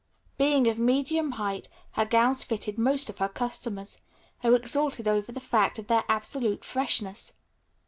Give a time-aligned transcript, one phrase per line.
[0.39, 3.99] Being of medium height, her gowns fitted most of her customers,
[4.41, 7.33] who exulted over the fact of their absolute freshness.